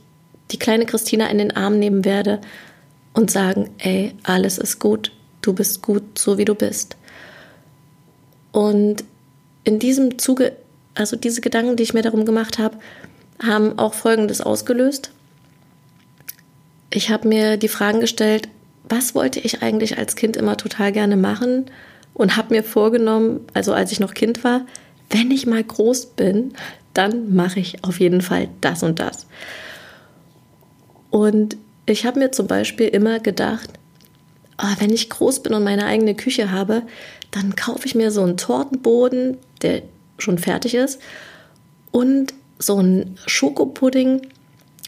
die 0.50 0.58
kleine 0.58 0.86
Christina 0.86 1.28
in 1.28 1.38
den 1.38 1.56
Arm 1.56 1.78
nehmen 1.78 2.04
werde 2.04 2.40
und 3.12 3.30
sagen, 3.30 3.70
ey, 3.78 4.14
alles 4.24 4.58
ist 4.58 4.80
gut, 4.80 5.12
du 5.40 5.52
bist 5.52 5.82
gut, 5.82 6.18
so 6.18 6.36
wie 6.36 6.44
du 6.44 6.54
bist. 6.54 6.96
Und 8.52 9.04
in 9.64 9.78
diesem 9.78 10.18
Zuge, 10.18 10.56
also 10.94 11.16
diese 11.16 11.40
Gedanken, 11.40 11.76
die 11.76 11.82
ich 11.82 11.94
mir 11.94 12.02
darum 12.02 12.24
gemacht 12.24 12.58
habe, 12.58 12.76
haben 13.42 13.78
auch 13.78 13.94
Folgendes 13.94 14.40
ausgelöst. 14.40 15.10
Ich 16.90 17.10
habe 17.10 17.28
mir 17.28 17.56
die 17.56 17.68
Fragen 17.68 18.00
gestellt, 18.00 18.48
was 18.88 19.14
wollte 19.14 19.40
ich 19.40 19.62
eigentlich 19.62 19.98
als 19.98 20.16
Kind 20.16 20.36
immer 20.36 20.56
total 20.56 20.92
gerne 20.92 21.16
machen 21.16 21.66
und 22.12 22.36
habe 22.36 22.54
mir 22.54 22.62
vorgenommen, 22.62 23.40
also 23.54 23.72
als 23.72 23.92
ich 23.92 24.00
noch 24.00 24.14
Kind 24.14 24.44
war, 24.44 24.66
wenn 25.10 25.30
ich 25.30 25.46
mal 25.46 25.62
groß 25.62 26.06
bin, 26.06 26.52
dann 26.92 27.34
mache 27.34 27.60
ich 27.60 27.84
auf 27.84 27.98
jeden 27.98 28.20
Fall 28.20 28.48
das 28.60 28.82
und 28.82 29.00
das. 29.00 29.26
Und 31.10 31.56
ich 31.86 32.06
habe 32.06 32.18
mir 32.18 32.32
zum 32.32 32.46
Beispiel 32.46 32.88
immer 32.88 33.18
gedacht, 33.20 33.70
oh, 34.62 34.74
wenn 34.78 34.92
ich 34.92 35.10
groß 35.10 35.42
bin 35.42 35.54
und 35.54 35.64
meine 35.64 35.86
eigene 35.86 36.14
Küche 36.14 36.50
habe, 36.50 36.82
dann 37.30 37.56
kaufe 37.56 37.86
ich 37.86 37.94
mir 37.94 38.10
so 38.10 38.22
einen 38.22 38.36
Tortenboden, 38.36 39.38
der 39.62 39.82
schon 40.18 40.38
fertig 40.38 40.74
ist, 40.74 41.00
und 41.90 42.32
so 42.58 42.76
einen 42.76 43.16
Schokopudding. 43.26 44.22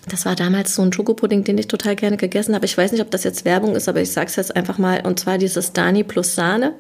Das 0.08 0.25
war 0.25 0.37
damals 0.37 0.75
so 0.75 0.82
ein 0.82 0.92
Schokopudding, 0.92 1.44
den 1.44 1.58
ich 1.58 1.68
total 1.68 1.96
gerne 1.96 2.16
gegessen 2.16 2.54
habe. 2.54 2.66
Ich 2.66 2.78
weiß 2.78 2.92
nicht, 2.92 3.00
ob 3.00 3.11
das 3.11 3.25
jetzt 3.25 3.44
Werbung 3.44 3.75
ist, 3.75 3.88
aber 3.88 4.00
ich 4.00 4.12
sage 4.12 4.28
es 4.28 4.37
jetzt 4.37 4.54
einfach 4.54 4.78
mal. 4.78 5.04
Und 5.04 5.18
zwar 5.18 5.38
dieses 5.38 5.73
Dani 5.73 6.04
plus 6.04 6.35
Sahne. 6.35 6.75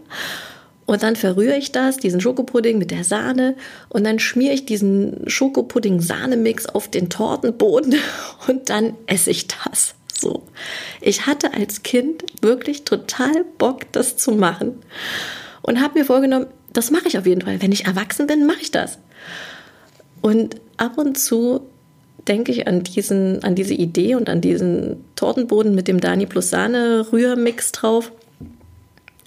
Und 0.86 1.02
dann 1.02 1.16
verrühre 1.16 1.56
ich 1.56 1.72
das, 1.72 1.96
diesen 1.96 2.20
Schokopudding 2.20 2.78
mit 2.78 2.92
der 2.92 3.02
Sahne 3.02 3.56
und 3.88 4.04
dann 4.04 4.20
schmiere 4.20 4.54
ich 4.54 4.66
diesen 4.66 5.28
Schokopudding-Sahne-Mix 5.28 6.66
auf 6.66 6.88
den 6.88 7.10
Tortenboden 7.10 7.96
und 8.48 8.70
dann 8.70 8.94
esse 9.06 9.30
ich 9.30 9.48
das. 9.48 9.96
So. 10.16 10.44
Ich 11.00 11.26
hatte 11.26 11.52
als 11.54 11.82
Kind 11.82 12.24
wirklich 12.40 12.84
total 12.84 13.44
Bock, 13.58 13.90
das 13.92 14.16
zu 14.16 14.30
machen 14.30 14.76
und 15.60 15.82
habe 15.82 15.98
mir 15.98 16.04
vorgenommen, 16.04 16.46
das 16.72 16.90
mache 16.92 17.08
ich 17.08 17.18
auf 17.18 17.26
jeden 17.26 17.42
Fall. 17.42 17.60
Wenn 17.60 17.72
ich 17.72 17.86
erwachsen 17.86 18.26
bin, 18.26 18.46
mache 18.46 18.60
ich 18.60 18.70
das. 18.70 18.98
Und 20.26 20.56
ab 20.76 20.98
und 20.98 21.16
zu 21.16 21.60
denke 22.26 22.50
ich 22.50 22.66
an, 22.66 22.82
diesen, 22.82 23.44
an 23.44 23.54
diese 23.54 23.74
Idee 23.74 24.16
und 24.16 24.28
an 24.28 24.40
diesen 24.40 25.04
Tortenboden 25.14 25.72
mit 25.72 25.86
dem 25.86 26.00
Dani 26.00 26.26
plus 26.26 26.50
Sahne 26.50 27.06
Rührmix 27.12 27.70
drauf 27.70 28.10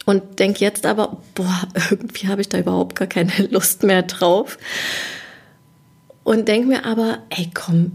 und 0.05 0.39
denke 0.39 0.59
jetzt 0.59 0.85
aber, 0.85 1.15
boah, 1.35 1.69
irgendwie 1.89 2.27
habe 2.27 2.41
ich 2.41 2.49
da 2.49 2.59
überhaupt 2.59 2.97
gar 2.97 3.07
keine 3.07 3.31
Lust 3.49 3.83
mehr 3.83 4.03
drauf. 4.03 4.57
Und 6.25 6.49
denke 6.49 6.67
mir 6.67 6.83
aber, 6.83 7.19
ey, 7.29 7.49
komm, 7.53 7.93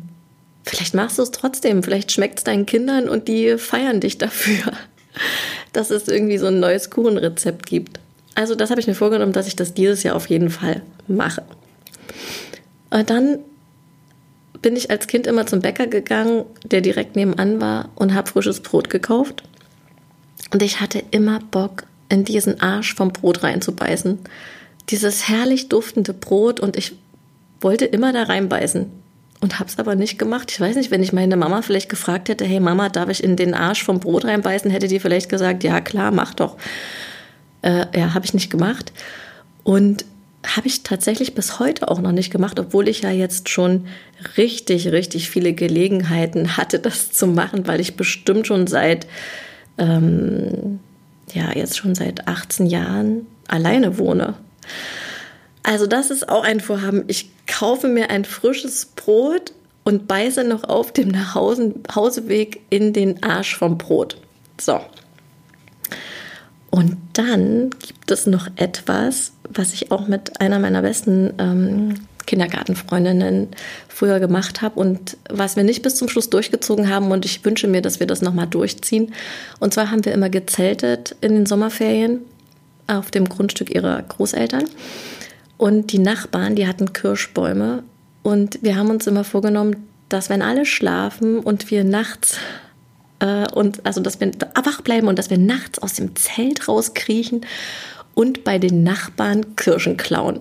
vielleicht 0.62 0.94
machst 0.94 1.18
du 1.18 1.24
es 1.24 1.30
trotzdem, 1.30 1.82
vielleicht 1.82 2.10
schmeckt 2.10 2.38
es 2.38 2.44
deinen 2.44 2.64
Kindern 2.64 3.10
und 3.10 3.28
die 3.28 3.58
feiern 3.58 4.00
dich 4.00 4.16
dafür, 4.16 4.72
dass 5.74 5.90
es 5.90 6.08
irgendwie 6.08 6.38
so 6.38 6.46
ein 6.46 6.58
neues 6.58 6.88
Kuchenrezept 6.88 7.66
gibt. 7.66 8.00
Also 8.34 8.54
das 8.54 8.70
habe 8.70 8.80
ich 8.80 8.86
mir 8.86 8.94
vorgenommen, 8.94 9.34
dass 9.34 9.46
ich 9.46 9.56
das 9.56 9.74
dieses 9.74 10.04
Jahr 10.04 10.16
auf 10.16 10.30
jeden 10.30 10.48
Fall 10.48 10.80
mache. 11.06 11.42
Und 12.94 13.10
dann 13.10 13.40
bin 14.62 14.76
ich 14.76 14.88
als 14.88 15.08
Kind 15.08 15.26
immer 15.26 15.46
zum 15.46 15.58
Bäcker 15.58 15.88
gegangen, 15.88 16.44
der 16.64 16.80
direkt 16.80 17.16
nebenan 17.16 17.60
war 17.60 17.88
und 17.96 18.14
habe 18.14 18.30
frisches 18.30 18.60
Brot 18.60 18.88
gekauft. 18.88 19.42
Und 20.52 20.62
ich 20.62 20.80
hatte 20.80 21.02
immer 21.10 21.40
Bock 21.50 21.82
in 22.08 22.24
diesen 22.24 22.60
Arsch 22.60 22.94
vom 22.94 23.12
Brot 23.12 23.42
reinzubeißen. 23.42 24.20
Dieses 24.90 25.28
herrlich 25.28 25.68
duftende 25.68 26.14
Brot 26.14 26.60
und 26.60 26.76
ich 26.76 26.94
wollte 27.60 27.84
immer 27.84 28.12
da 28.12 28.22
reinbeißen 28.22 28.86
und 29.40 29.58
habe 29.58 29.68
es 29.68 29.80
aber 29.80 29.96
nicht 29.96 30.16
gemacht. 30.16 30.52
Ich 30.52 30.60
weiß 30.60 30.76
nicht, 30.76 30.92
wenn 30.92 31.02
ich 31.02 31.12
meine 31.12 31.36
Mama 31.36 31.62
vielleicht 31.62 31.88
gefragt 31.88 32.28
hätte, 32.28 32.44
hey 32.44 32.60
Mama, 32.60 32.90
darf 32.90 33.08
ich 33.08 33.24
in 33.24 33.34
den 33.34 33.54
Arsch 33.54 33.82
vom 33.82 33.98
Brot 33.98 34.24
reinbeißen, 34.24 34.70
hätte 34.70 34.86
die 34.86 35.00
vielleicht 35.00 35.28
gesagt, 35.28 35.64
ja 35.64 35.80
klar, 35.80 36.12
mach 36.12 36.32
doch. 36.32 36.56
Äh, 37.62 37.86
ja, 37.98 38.14
habe 38.14 38.24
ich 38.24 38.34
nicht 38.34 38.50
gemacht 38.50 38.92
und 39.64 40.04
habe 40.44 40.66
ich 40.66 40.82
tatsächlich 40.82 41.34
bis 41.34 41.58
heute 41.58 41.88
auch 41.88 42.00
noch 42.00 42.12
nicht 42.12 42.30
gemacht, 42.30 42.60
obwohl 42.60 42.88
ich 42.88 43.02
ja 43.02 43.10
jetzt 43.10 43.48
schon 43.48 43.86
richtig, 44.36 44.92
richtig 44.92 45.30
viele 45.30 45.52
Gelegenheiten 45.52 46.56
hatte, 46.56 46.78
das 46.78 47.10
zu 47.10 47.26
machen, 47.26 47.66
weil 47.66 47.80
ich 47.80 47.96
bestimmt 47.96 48.46
schon 48.46 48.66
seit 48.66 49.06
ähm, 49.78 50.80
ja 51.32 51.52
jetzt 51.54 51.76
schon 51.76 51.94
seit 51.94 52.28
18 52.28 52.66
Jahren 52.66 53.26
alleine 53.48 53.98
wohne. 53.98 54.34
Also 55.62 55.86
das 55.86 56.10
ist 56.10 56.28
auch 56.28 56.44
ein 56.44 56.60
Vorhaben. 56.60 57.04
Ich 57.08 57.30
kaufe 57.46 57.88
mir 57.88 58.10
ein 58.10 58.24
frisches 58.24 58.86
Brot 58.86 59.52
und 59.82 60.06
beiße 60.06 60.44
noch 60.44 60.64
auf 60.64 60.92
dem 60.92 61.08
Nachhauseweg 61.08 62.60
in 62.70 62.92
den 62.92 63.22
Arsch 63.22 63.56
vom 63.56 63.78
Brot. 63.78 64.18
So. 64.60 64.80
Und 66.74 66.96
dann 67.12 67.70
gibt 67.70 68.10
es 68.10 68.26
noch 68.26 68.48
etwas, 68.56 69.30
was 69.48 69.72
ich 69.74 69.92
auch 69.92 70.08
mit 70.08 70.40
einer 70.40 70.58
meiner 70.58 70.82
besten 70.82 71.32
ähm, 71.38 71.94
Kindergartenfreundinnen 72.26 73.46
früher 73.86 74.18
gemacht 74.18 74.60
habe 74.60 74.80
und 74.80 75.16
was 75.30 75.54
wir 75.54 75.62
nicht 75.62 75.82
bis 75.82 75.94
zum 75.94 76.08
Schluss 76.08 76.30
durchgezogen 76.30 76.90
haben. 76.90 77.12
Und 77.12 77.24
ich 77.24 77.44
wünsche 77.44 77.68
mir, 77.68 77.80
dass 77.80 78.00
wir 78.00 78.08
das 78.08 78.22
nochmal 78.22 78.48
durchziehen. 78.48 79.14
Und 79.60 79.72
zwar 79.72 79.92
haben 79.92 80.04
wir 80.04 80.12
immer 80.12 80.30
gezeltet 80.30 81.14
in 81.20 81.36
den 81.36 81.46
Sommerferien 81.46 82.22
auf 82.88 83.12
dem 83.12 83.28
Grundstück 83.28 83.72
ihrer 83.72 84.02
Großeltern. 84.02 84.64
Und 85.56 85.92
die 85.92 86.00
Nachbarn, 86.00 86.56
die 86.56 86.66
hatten 86.66 86.92
Kirschbäume. 86.92 87.84
Und 88.24 88.58
wir 88.62 88.74
haben 88.74 88.90
uns 88.90 89.06
immer 89.06 89.22
vorgenommen, 89.22 89.86
dass 90.08 90.28
wenn 90.28 90.42
alle 90.42 90.66
schlafen 90.66 91.38
und 91.38 91.70
wir 91.70 91.84
nachts 91.84 92.36
äh, 93.24 93.50
und 93.52 93.84
also 93.86 94.00
dass 94.00 94.20
wir 94.20 94.30
wach 94.62 94.80
bleiben 94.82 95.08
und 95.08 95.18
dass 95.18 95.30
wir 95.30 95.38
nachts 95.38 95.78
aus 95.78 95.94
dem 95.94 96.14
Zelt 96.16 96.68
rauskriechen 96.68 97.46
und 98.14 98.44
bei 98.44 98.58
den 98.58 98.82
Nachbarn 98.82 99.56
Kirschen 99.56 99.96
klauen 99.96 100.40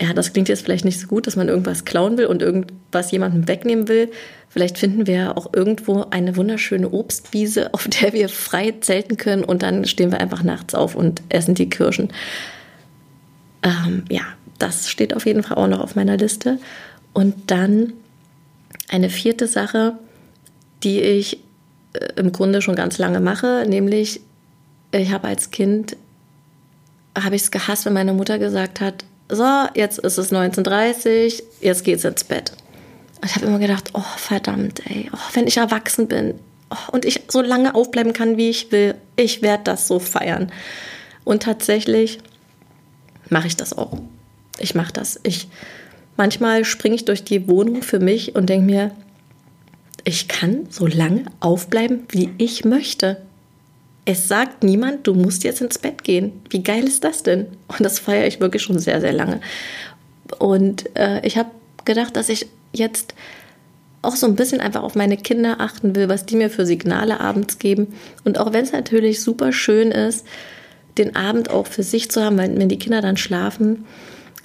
ja, 0.00 0.14
das 0.14 0.32
klingt 0.32 0.48
jetzt 0.48 0.62
vielleicht 0.62 0.84
nicht 0.84 0.98
so 0.98 1.06
gut, 1.06 1.26
dass 1.26 1.36
man 1.36 1.48
irgendwas 1.48 1.84
klauen 1.84 2.16
will 2.16 2.26
und 2.26 2.40
irgendwas 2.40 3.10
jemandem 3.10 3.46
wegnehmen 3.46 3.86
will. 3.86 4.10
Vielleicht 4.48 4.78
finden 4.78 5.06
wir 5.06 5.36
auch 5.36 5.52
irgendwo 5.52 6.06
eine 6.10 6.36
wunderschöne 6.36 6.90
Obstwiese, 6.90 7.72
auf 7.74 7.86
der 7.86 8.12
wir 8.14 8.28
frei 8.28 8.74
zelten 8.80 9.18
können 9.18 9.44
und 9.44 9.62
dann 9.62 9.84
stehen 9.84 10.10
wir 10.10 10.20
einfach 10.20 10.42
nachts 10.42 10.74
auf 10.74 10.94
und 10.94 11.22
essen 11.28 11.54
die 11.54 11.68
Kirschen. 11.68 12.12
Ähm, 13.62 14.04
ja, 14.08 14.22
das 14.58 14.88
steht 14.88 15.14
auf 15.14 15.26
jeden 15.26 15.42
Fall 15.42 15.58
auch 15.58 15.68
noch 15.68 15.80
auf 15.80 15.96
meiner 15.96 16.16
Liste. 16.16 16.58
Und 17.12 17.50
dann 17.50 17.92
eine 18.88 19.10
vierte 19.10 19.46
Sache, 19.46 19.98
die 20.82 21.00
ich 21.00 21.38
äh, 21.92 22.12
im 22.16 22.32
Grunde 22.32 22.62
schon 22.62 22.74
ganz 22.74 22.98
lange 22.98 23.20
mache, 23.20 23.64
nämlich 23.68 24.20
ich 24.92 25.12
habe 25.12 25.28
als 25.28 25.50
Kind 25.50 25.96
habe 27.18 27.36
ich 27.36 27.42
es 27.42 27.50
gehasst, 27.50 27.86
wenn 27.86 27.92
meine 27.92 28.12
Mutter 28.12 28.38
gesagt 28.38 28.80
hat, 28.80 29.04
so, 29.28 29.44
jetzt 29.74 29.98
ist 29.98 30.18
es 30.18 30.32
19.30 30.32 31.42
jetzt 31.60 31.84
geht's 31.84 32.04
ins 32.04 32.24
Bett. 32.24 32.52
ich 33.24 33.34
habe 33.36 33.46
immer 33.46 33.58
gedacht, 33.58 33.90
oh 33.94 34.04
verdammt, 34.16 34.82
ey, 34.86 35.10
oh, 35.12 35.34
wenn 35.34 35.46
ich 35.46 35.58
erwachsen 35.58 36.08
bin 36.08 36.34
oh, 36.70 36.92
und 36.92 37.04
ich 37.04 37.22
so 37.28 37.40
lange 37.40 37.74
aufbleiben 37.74 38.12
kann, 38.12 38.36
wie 38.36 38.50
ich 38.50 38.72
will, 38.72 38.94
ich 39.16 39.42
werde 39.42 39.64
das 39.64 39.86
so 39.86 39.98
feiern. 39.98 40.50
Und 41.24 41.42
tatsächlich 41.42 42.18
mache 43.28 43.46
ich 43.46 43.56
das 43.56 43.76
auch. 43.76 43.98
Ich 44.58 44.74
mache 44.74 44.92
das. 44.92 45.20
Ich 45.22 45.48
manchmal 46.16 46.64
springe 46.64 46.96
ich 46.96 47.04
durch 47.04 47.24
die 47.24 47.48
Wohnung 47.48 47.82
für 47.82 48.00
mich 48.00 48.34
und 48.34 48.48
denke 48.48 48.66
mir, 48.66 48.90
ich 50.04 50.28
kann 50.28 50.66
so 50.70 50.86
lange 50.86 51.24
aufbleiben, 51.40 52.04
wie 52.10 52.30
ich 52.38 52.64
möchte. 52.64 53.20
Es 54.04 54.28
sagt 54.28 54.64
niemand, 54.64 55.06
du 55.06 55.14
musst 55.14 55.44
jetzt 55.44 55.60
ins 55.60 55.78
Bett 55.78 56.04
gehen. 56.04 56.32
Wie 56.48 56.62
geil 56.62 56.84
ist 56.84 57.04
das 57.04 57.22
denn? 57.22 57.46
Und 57.68 57.80
das 57.80 57.98
feiere 57.98 58.26
ich 58.26 58.40
wirklich 58.40 58.62
schon 58.62 58.78
sehr, 58.78 59.00
sehr 59.00 59.12
lange. 59.12 59.40
Und 60.38 60.96
äh, 60.96 61.24
ich 61.26 61.36
habe 61.36 61.50
gedacht, 61.84 62.16
dass 62.16 62.28
ich 62.28 62.46
jetzt 62.72 63.14
auch 64.02 64.16
so 64.16 64.26
ein 64.26 64.36
bisschen 64.36 64.60
einfach 64.60 64.82
auf 64.82 64.94
meine 64.94 65.16
Kinder 65.16 65.60
achten 65.60 65.94
will, 65.94 66.08
was 66.08 66.24
die 66.24 66.36
mir 66.36 66.50
für 66.50 66.64
Signale 66.64 67.20
abends 67.20 67.58
geben. 67.58 67.88
Und 68.24 68.38
auch 68.38 68.52
wenn 68.52 68.64
es 68.64 68.72
natürlich 68.72 69.22
super 69.22 69.52
schön 69.52 69.90
ist, 69.90 70.26
den 70.96 71.16
Abend 71.16 71.50
auch 71.50 71.66
für 71.66 71.82
sich 71.82 72.10
zu 72.10 72.22
haben, 72.22 72.38
weil 72.38 72.56
wenn 72.58 72.68
die 72.68 72.78
Kinder 72.78 73.02
dann 73.02 73.16
schlafen, 73.16 73.84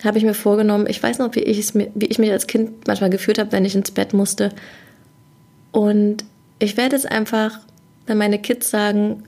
habe 0.04 0.18
ich 0.18 0.24
mir 0.24 0.34
vorgenommen, 0.34 0.88
ich 0.88 1.02
weiß 1.02 1.20
noch, 1.20 1.34
wie 1.36 1.40
ich, 1.40 1.74
wie 1.74 2.06
ich 2.06 2.20
mich 2.20 2.32
als 2.32 2.48
Kind 2.48 2.88
manchmal 2.88 3.10
gefühlt 3.10 3.40
habe, 3.40 3.52
wenn 3.54 3.66
ich 3.66 3.76
ins 3.76 3.92
Bett 3.92 4.14
musste. 4.14 4.50
Und 5.76 6.24
ich 6.58 6.78
werde 6.78 6.96
es 6.96 7.06
einfach, 7.06 7.60
wenn 8.08 8.18
meine 8.18 8.40
Kids 8.40 8.70
sagen, 8.70 9.24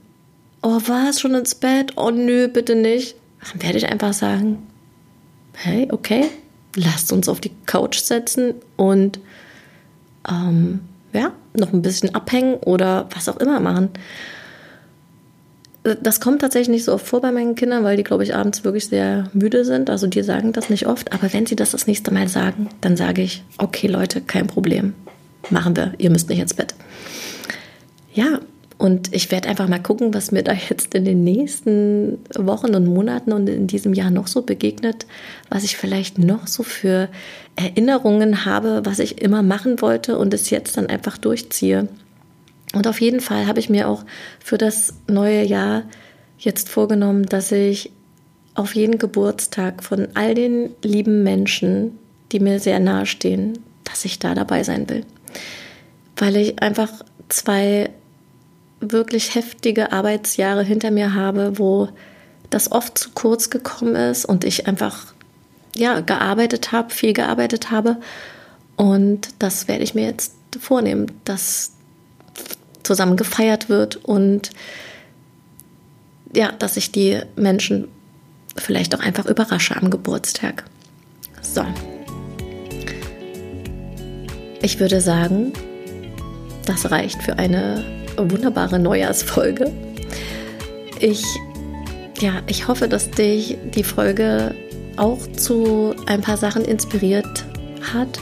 oh, 0.62 0.80
was, 0.86 1.20
schon 1.20 1.34
ins 1.34 1.54
Bett? 1.54 1.92
Oh, 1.96 2.08
nö, 2.08 2.48
bitte 2.48 2.74
nicht. 2.74 3.16
Dann 3.52 3.62
werde 3.62 3.76
ich 3.76 3.86
einfach 3.86 4.14
sagen, 4.14 4.66
hey, 5.52 5.88
okay, 5.92 6.30
lasst 6.74 7.12
uns 7.12 7.28
auf 7.28 7.42
die 7.42 7.52
Couch 7.66 7.98
setzen 7.98 8.54
und 8.76 9.20
ähm, 10.26 10.80
ja, 11.12 11.32
noch 11.52 11.74
ein 11.74 11.82
bisschen 11.82 12.14
abhängen 12.14 12.54
oder 12.54 13.10
was 13.14 13.28
auch 13.28 13.36
immer 13.36 13.60
machen. 13.60 13.90
Das 15.82 16.18
kommt 16.18 16.40
tatsächlich 16.40 16.70
nicht 16.70 16.84
so 16.84 16.94
oft 16.94 17.06
vor 17.06 17.20
bei 17.20 17.30
meinen 17.30 17.56
Kindern, 17.56 17.84
weil 17.84 17.98
die, 17.98 18.04
glaube 18.04 18.22
ich, 18.22 18.34
abends 18.34 18.64
wirklich 18.64 18.88
sehr 18.88 19.28
müde 19.34 19.66
sind. 19.66 19.90
Also 19.90 20.06
die 20.06 20.22
sagen 20.22 20.54
das 20.54 20.70
nicht 20.70 20.86
oft. 20.86 21.12
Aber 21.12 21.30
wenn 21.34 21.44
sie 21.44 21.56
das 21.56 21.72
das 21.72 21.86
nächste 21.86 22.10
Mal 22.10 22.26
sagen, 22.26 22.70
dann 22.80 22.96
sage 22.96 23.20
ich, 23.20 23.44
okay 23.58 23.86
Leute, 23.86 24.22
kein 24.22 24.46
Problem. 24.46 24.94
Machen 25.50 25.76
wir. 25.76 25.94
Ihr 25.98 26.10
müsst 26.10 26.28
nicht 26.28 26.40
ins 26.40 26.54
Bett. 26.54 26.74
Ja, 28.12 28.40
und 28.78 29.12
ich 29.12 29.30
werde 29.32 29.48
einfach 29.48 29.68
mal 29.68 29.82
gucken, 29.82 30.14
was 30.14 30.30
mir 30.30 30.44
da 30.44 30.52
jetzt 30.52 30.94
in 30.94 31.04
den 31.04 31.24
nächsten 31.24 32.18
Wochen 32.36 32.74
und 32.76 32.86
Monaten 32.86 33.32
und 33.32 33.48
in 33.48 33.66
diesem 33.66 33.92
Jahr 33.92 34.10
noch 34.10 34.28
so 34.28 34.42
begegnet, 34.42 35.06
was 35.50 35.64
ich 35.64 35.76
vielleicht 35.76 36.18
noch 36.18 36.46
so 36.46 36.62
für 36.62 37.08
Erinnerungen 37.56 38.44
habe, 38.44 38.82
was 38.84 39.00
ich 39.00 39.20
immer 39.20 39.42
machen 39.42 39.80
wollte 39.82 40.16
und 40.16 40.32
es 40.32 40.50
jetzt 40.50 40.76
dann 40.76 40.86
einfach 40.86 41.18
durchziehe. 41.18 41.88
Und 42.74 42.86
auf 42.86 43.00
jeden 43.00 43.20
Fall 43.20 43.46
habe 43.46 43.58
ich 43.58 43.68
mir 43.68 43.88
auch 43.88 44.04
für 44.38 44.58
das 44.58 44.94
neue 45.08 45.42
Jahr 45.42 45.82
jetzt 46.38 46.68
vorgenommen, 46.68 47.26
dass 47.26 47.50
ich 47.50 47.90
auf 48.54 48.74
jeden 48.74 48.98
Geburtstag 48.98 49.82
von 49.82 50.08
all 50.14 50.34
den 50.34 50.70
lieben 50.84 51.24
Menschen, 51.24 51.98
die 52.30 52.40
mir 52.40 52.60
sehr 52.60 52.78
nahe 52.78 53.06
stehen, 53.06 53.58
dass 53.84 54.04
ich 54.04 54.18
da 54.18 54.34
dabei 54.34 54.62
sein 54.62 54.88
will. 54.88 55.04
Weil 56.16 56.36
ich 56.36 56.62
einfach 56.62 56.90
zwei 57.28 57.90
wirklich 58.80 59.34
heftige 59.34 59.92
Arbeitsjahre 59.92 60.62
hinter 60.62 60.90
mir 60.90 61.14
habe, 61.14 61.58
wo 61.58 61.88
das 62.50 62.72
oft 62.72 62.96
zu 62.96 63.10
kurz 63.10 63.50
gekommen 63.50 63.94
ist 63.94 64.24
und 64.24 64.44
ich 64.44 64.66
einfach 64.66 65.12
ja 65.74 66.00
gearbeitet 66.00 66.72
habe, 66.72 66.94
viel 66.94 67.12
gearbeitet 67.12 67.70
habe 67.70 67.98
und 68.76 69.28
das 69.40 69.68
werde 69.68 69.84
ich 69.84 69.94
mir 69.94 70.06
jetzt 70.06 70.34
vornehmen, 70.60 71.10
dass 71.24 71.72
zusammen 72.84 73.16
gefeiert 73.16 73.68
wird 73.68 73.96
und 73.96 74.50
ja, 76.34 76.52
dass 76.52 76.76
ich 76.76 76.92
die 76.92 77.20
Menschen 77.36 77.88
vielleicht 78.56 78.94
auch 78.94 79.00
einfach 79.00 79.26
überrasche 79.26 79.76
am 79.76 79.90
Geburtstag. 79.90 80.64
So. 81.42 81.64
Ich 84.60 84.80
würde 84.80 85.00
sagen, 85.00 85.52
das 86.66 86.90
reicht 86.90 87.22
für 87.22 87.38
eine 87.38 87.84
wunderbare 88.16 88.78
Neujahrsfolge. 88.78 89.72
Ich, 91.00 91.22
ja, 92.20 92.42
ich 92.46 92.66
hoffe, 92.66 92.88
dass 92.88 93.10
dich 93.10 93.56
die 93.74 93.84
Folge 93.84 94.54
auch 94.96 95.18
zu 95.36 95.94
ein 96.06 96.20
paar 96.22 96.36
Sachen 96.36 96.64
inspiriert 96.64 97.44
hat. 97.92 98.18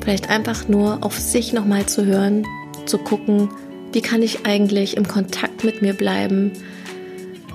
Vielleicht 0.00 0.30
einfach 0.30 0.68
nur 0.68 1.04
auf 1.04 1.18
sich 1.18 1.52
nochmal 1.52 1.84
zu 1.86 2.06
hören, 2.06 2.44
zu 2.86 2.96
gucken, 2.96 3.50
wie 3.92 4.00
kann 4.00 4.22
ich 4.22 4.46
eigentlich 4.46 4.96
im 4.96 5.06
Kontakt 5.06 5.64
mit 5.64 5.82
mir 5.82 5.92
bleiben? 5.92 6.52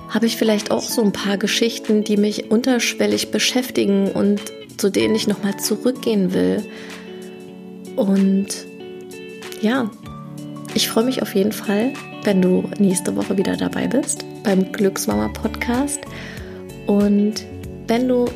Habe 0.08 0.26
ich 0.26 0.36
vielleicht 0.36 0.70
auch 0.70 0.82
so 0.82 1.02
ein 1.02 1.12
paar 1.12 1.36
Geschichten, 1.36 2.04
die 2.04 2.16
mich 2.16 2.52
unterschwellig 2.52 3.32
beschäftigen 3.32 4.12
und 4.12 4.40
zu 4.76 4.90
denen 4.90 5.16
ich 5.16 5.26
nochmal 5.26 5.56
zurückgehen 5.58 6.32
will? 6.32 6.62
Und 7.96 8.66
ja, 9.60 9.90
ich 10.74 10.88
freue 10.88 11.04
mich 11.04 11.22
auf 11.22 11.34
jeden 11.34 11.52
Fall, 11.52 11.92
wenn 12.24 12.42
du 12.42 12.68
nächste 12.78 13.14
Woche 13.16 13.36
wieder 13.36 13.56
dabei 13.56 13.86
bist 13.86 14.24
beim 14.42 14.70
Glücksmama 14.72 15.28
Podcast. 15.28 16.00
Und 16.86 17.44
wenn 17.86 18.08
du 18.08 18.26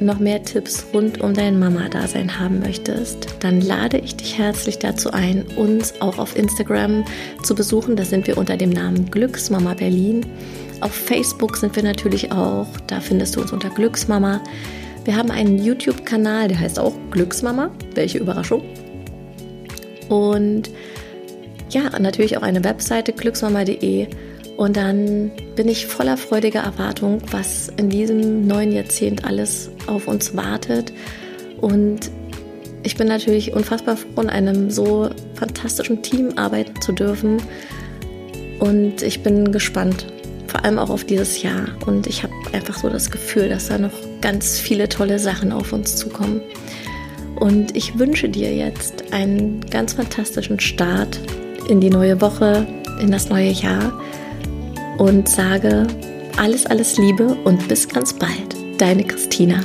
noch 0.00 0.18
mehr 0.18 0.42
Tipps 0.42 0.84
rund 0.92 1.20
um 1.20 1.32
dein 1.32 1.58
Mama-Dasein 1.58 2.38
haben 2.38 2.60
möchtest, 2.60 3.28
dann 3.40 3.60
lade 3.60 3.98
ich 3.98 4.16
dich 4.16 4.38
herzlich 4.38 4.78
dazu 4.78 5.10
ein, 5.10 5.44
uns 5.56 6.00
auch 6.00 6.18
auf 6.18 6.36
Instagram 6.36 7.04
zu 7.42 7.54
besuchen. 7.54 7.96
Da 7.96 8.04
sind 8.04 8.26
wir 8.26 8.36
unter 8.36 8.56
dem 8.56 8.70
Namen 8.70 9.10
Glücksmama 9.10 9.74
Berlin. 9.74 10.26
Auf 10.80 10.92
Facebook 10.92 11.56
sind 11.56 11.74
wir 11.76 11.82
natürlich 11.82 12.30
auch. 12.30 12.68
Da 12.86 13.00
findest 13.00 13.36
du 13.36 13.40
uns 13.40 13.52
unter 13.52 13.70
Glücksmama. 13.70 14.42
Wir 15.04 15.16
haben 15.16 15.30
einen 15.30 15.62
YouTube-Kanal, 15.62 16.48
der 16.48 16.60
heißt 16.60 16.78
auch 16.78 16.94
Glücksmama. 17.10 17.70
Welche 17.94 18.18
Überraschung. 18.18 18.62
Und 20.08 20.70
ja, 21.70 21.98
natürlich 21.98 22.36
auch 22.36 22.42
eine 22.42 22.64
Webseite 22.64 23.12
glücksmama.de. 23.12 24.08
Und 24.56 24.76
dann 24.76 25.30
bin 25.54 25.68
ich 25.68 25.86
voller 25.86 26.16
freudiger 26.16 26.60
Erwartung, 26.60 27.20
was 27.30 27.70
in 27.76 27.90
diesem 27.90 28.46
neuen 28.46 28.72
Jahrzehnt 28.72 29.24
alles 29.24 29.70
auf 29.86 30.08
uns 30.08 30.34
wartet. 30.34 30.92
Und 31.60 32.10
ich 32.82 32.96
bin 32.96 33.08
natürlich 33.08 33.52
unfassbar 33.52 33.96
froh, 33.96 34.22
in 34.22 34.30
einem 34.30 34.70
so 34.70 35.10
fantastischen 35.34 36.02
Team 36.02 36.32
arbeiten 36.36 36.80
zu 36.80 36.92
dürfen. 36.92 37.42
Und 38.60 39.02
ich 39.02 39.22
bin 39.22 39.52
gespannt, 39.52 40.06
vor 40.46 40.64
allem 40.64 40.78
auch 40.78 40.90
auf 40.90 41.04
dieses 41.04 41.42
Jahr. 41.42 41.66
Und 41.84 42.06
ich 42.06 42.22
habe 42.22 42.32
einfach 42.52 42.78
so 42.78 42.88
das 42.88 43.10
Gefühl, 43.10 43.48
dass 43.48 43.68
da 43.68 43.76
noch 43.76 43.92
ganz 44.22 44.58
viele 44.58 44.88
tolle 44.88 45.18
Sachen 45.18 45.52
auf 45.52 45.72
uns 45.72 45.96
zukommen. 45.96 46.40
Und 47.36 47.76
ich 47.76 47.98
wünsche 47.98 48.28
dir 48.28 48.54
jetzt 48.54 49.12
einen 49.12 49.60
ganz 49.70 49.94
fantastischen 49.94 50.58
Start 50.58 51.20
in 51.68 51.80
die 51.80 51.90
neue 51.90 52.20
Woche, 52.20 52.66
in 53.00 53.10
das 53.10 53.28
neue 53.28 53.50
Jahr 53.50 53.92
und 54.98 55.28
sage 55.28 55.86
alles, 56.36 56.66
alles 56.66 56.96
Liebe 56.96 57.36
und 57.44 57.68
bis 57.68 57.88
ganz 57.88 58.12
bald. 58.12 58.56
Deine 58.78 59.04
Christina. 59.04 59.60